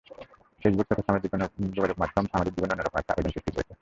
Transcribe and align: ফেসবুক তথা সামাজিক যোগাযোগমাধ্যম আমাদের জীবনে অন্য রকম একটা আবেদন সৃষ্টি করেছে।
ফেসবুক 0.61 0.85
তথা 0.89 1.03
সামাজিক 1.07 1.29
যোগাযোগমাধ্যম 1.75 2.25
আমাদের 2.35 2.53
জীবনে 2.55 2.71
অন্য 2.73 2.83
রকম 2.83 2.99
একটা 2.99 3.13
আবেদন 3.13 3.31
সৃষ্টি 3.31 3.51
করেছে। 3.51 3.69